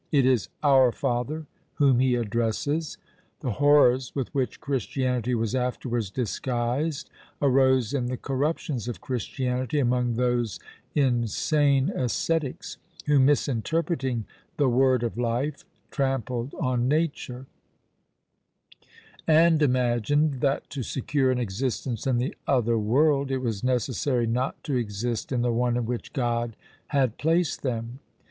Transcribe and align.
It 0.11 0.25
is 0.25 0.49
"Our 0.63 0.91
Father!" 0.91 1.45
whom 1.75 1.99
he 1.99 2.15
addresses. 2.15 2.97
The 3.41 3.51
horrors 3.51 4.15
with 4.15 4.33
which 4.33 4.59
Christianity 4.59 5.35
was 5.35 5.53
afterwards 5.53 6.09
disguised 6.09 7.11
arose 7.39 7.93
in 7.93 8.07
the 8.07 8.17
corruptions 8.17 8.87
of 8.87 8.99
Christianity 8.99 9.77
among 9.77 10.15
those 10.15 10.59
insane 10.95 11.89
ascetics 11.91 12.77
who, 13.05 13.19
misinterpreting 13.19 14.25
"the 14.57 14.67
Word 14.69 15.03
of 15.03 15.19
Life," 15.19 15.65
trampled 15.91 16.55
on 16.59 16.87
nature; 16.87 17.45
and 19.27 19.61
imagined 19.61 20.41
that 20.41 20.67
to 20.71 20.81
secure 20.81 21.29
an 21.29 21.37
existence 21.37 22.07
in 22.07 22.17
the 22.17 22.33
other 22.47 22.79
world 22.79 23.29
it 23.29 23.37
was 23.37 23.63
necessary 23.63 24.25
not 24.25 24.63
to 24.63 24.73
exist 24.75 25.31
in 25.31 25.43
the 25.43 25.53
one 25.53 25.77
in 25.77 25.85
which 25.85 26.11
God 26.11 26.55
had 26.87 27.19
placed 27.19 27.61
them. 27.61 27.99